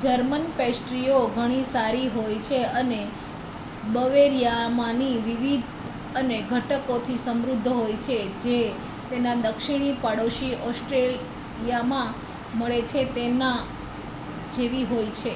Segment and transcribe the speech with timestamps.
[0.00, 2.98] German પેસ્ટ્રીઓ ઘણી સારી હોય છે અને
[3.94, 5.66] બવેરિયામાંની વિવિધ
[6.14, 8.58] અને ઘટકોથી સમૃદ્ધ હોય છે જે
[9.08, 12.10] તેના દક્ષિણી પડોશી ઑસ્ટ્રિયામાં
[12.56, 13.58] મળે છે તેના
[14.52, 15.32] જેવી હોય છે